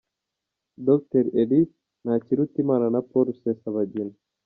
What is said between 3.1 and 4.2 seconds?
Rusesabagina